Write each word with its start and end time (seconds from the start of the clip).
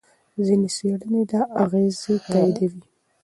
ځینې 0.45 0.67
څېړنې 0.75 1.21
دا 1.31 1.41
اغېز 1.63 1.97
تاییدوي. 2.31 2.83